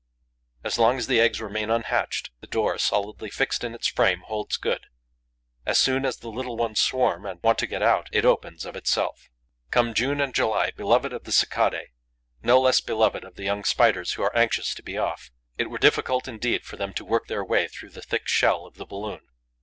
[0.63, 4.57] As long as the eggs remain unhatched, the door, solidly fixed in its frame, holds
[4.57, 4.87] good;
[5.63, 8.75] as soon as the little ones swarm and want to get out, it opens of
[8.75, 9.29] itself.
[9.69, 11.89] Come June and July, beloved of the Cicadae,
[12.41, 15.29] no less beloved of the young Spiders who are anxious to be off.
[15.59, 18.77] It were difficult indeed for them to work their way through the thick shell of
[18.77, 19.21] the balloon.